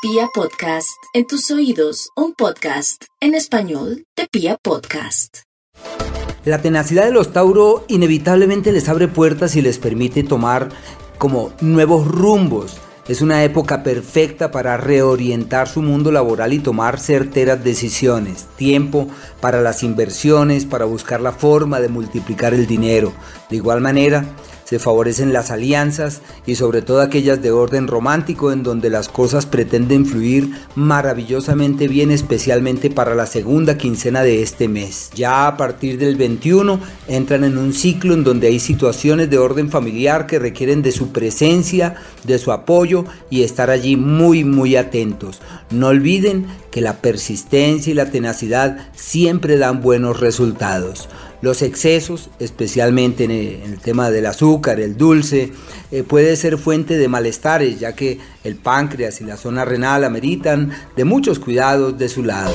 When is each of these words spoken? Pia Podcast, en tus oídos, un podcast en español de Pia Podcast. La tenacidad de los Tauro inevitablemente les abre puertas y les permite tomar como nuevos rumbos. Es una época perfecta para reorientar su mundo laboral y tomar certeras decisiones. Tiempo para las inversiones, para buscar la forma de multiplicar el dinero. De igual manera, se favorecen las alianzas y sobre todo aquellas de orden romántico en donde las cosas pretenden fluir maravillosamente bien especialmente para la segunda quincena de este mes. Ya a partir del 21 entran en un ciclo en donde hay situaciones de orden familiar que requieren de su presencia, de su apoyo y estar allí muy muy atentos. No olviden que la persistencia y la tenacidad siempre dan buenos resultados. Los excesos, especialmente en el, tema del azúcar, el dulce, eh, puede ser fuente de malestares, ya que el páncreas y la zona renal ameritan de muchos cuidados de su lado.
Pia 0.00 0.28
Podcast, 0.32 1.02
en 1.12 1.26
tus 1.26 1.50
oídos, 1.50 2.10
un 2.14 2.32
podcast 2.32 3.06
en 3.20 3.34
español 3.34 4.04
de 4.16 4.28
Pia 4.30 4.56
Podcast. 4.62 5.38
La 6.44 6.62
tenacidad 6.62 7.06
de 7.06 7.10
los 7.10 7.32
Tauro 7.32 7.84
inevitablemente 7.88 8.70
les 8.70 8.88
abre 8.88 9.08
puertas 9.08 9.56
y 9.56 9.60
les 9.60 9.78
permite 9.78 10.22
tomar 10.22 10.68
como 11.18 11.52
nuevos 11.60 12.06
rumbos. 12.06 12.76
Es 13.08 13.22
una 13.22 13.42
época 13.42 13.82
perfecta 13.82 14.52
para 14.52 14.76
reorientar 14.76 15.66
su 15.66 15.82
mundo 15.82 16.12
laboral 16.12 16.52
y 16.52 16.60
tomar 16.60 17.00
certeras 17.00 17.64
decisiones. 17.64 18.46
Tiempo 18.54 19.08
para 19.40 19.62
las 19.62 19.82
inversiones, 19.82 20.64
para 20.64 20.84
buscar 20.84 21.20
la 21.20 21.32
forma 21.32 21.80
de 21.80 21.88
multiplicar 21.88 22.54
el 22.54 22.68
dinero. 22.68 23.12
De 23.50 23.56
igual 23.56 23.80
manera, 23.80 24.24
se 24.68 24.78
favorecen 24.78 25.32
las 25.32 25.50
alianzas 25.50 26.20
y 26.44 26.56
sobre 26.56 26.82
todo 26.82 27.00
aquellas 27.00 27.40
de 27.40 27.52
orden 27.52 27.86
romántico 27.86 28.52
en 28.52 28.62
donde 28.62 28.90
las 28.90 29.08
cosas 29.08 29.46
pretenden 29.46 30.04
fluir 30.04 30.50
maravillosamente 30.74 31.88
bien 31.88 32.10
especialmente 32.10 32.90
para 32.90 33.14
la 33.14 33.24
segunda 33.24 33.78
quincena 33.78 34.22
de 34.22 34.42
este 34.42 34.68
mes. 34.68 35.10
Ya 35.14 35.46
a 35.46 35.56
partir 35.56 35.96
del 35.96 36.16
21 36.16 36.80
entran 37.06 37.44
en 37.44 37.56
un 37.56 37.72
ciclo 37.72 38.12
en 38.12 38.24
donde 38.24 38.48
hay 38.48 38.60
situaciones 38.60 39.30
de 39.30 39.38
orden 39.38 39.70
familiar 39.70 40.26
que 40.26 40.38
requieren 40.38 40.82
de 40.82 40.92
su 40.92 41.12
presencia, 41.12 41.94
de 42.24 42.38
su 42.38 42.52
apoyo 42.52 43.06
y 43.30 43.44
estar 43.44 43.70
allí 43.70 43.96
muy 43.96 44.44
muy 44.44 44.76
atentos. 44.76 45.40
No 45.70 45.86
olviden 45.86 46.46
que 46.70 46.82
la 46.82 46.98
persistencia 46.98 47.90
y 47.90 47.94
la 47.94 48.10
tenacidad 48.10 48.90
siempre 48.94 49.56
dan 49.56 49.80
buenos 49.80 50.20
resultados. 50.20 51.08
Los 51.40 51.62
excesos, 51.62 52.30
especialmente 52.40 53.24
en 53.24 53.30
el, 53.30 53.78
tema 53.78 54.10
del 54.10 54.26
azúcar, 54.26 54.80
el 54.80 54.96
dulce, 54.96 55.52
eh, 55.92 56.02
puede 56.02 56.34
ser 56.36 56.58
fuente 56.58 56.98
de 56.98 57.08
malestares, 57.08 57.78
ya 57.78 57.94
que 57.94 58.18
el 58.42 58.56
páncreas 58.56 59.20
y 59.20 59.24
la 59.24 59.36
zona 59.36 59.64
renal 59.64 60.04
ameritan 60.04 60.72
de 60.96 61.04
muchos 61.04 61.38
cuidados 61.38 61.96
de 61.96 62.08
su 62.08 62.24
lado. 62.24 62.52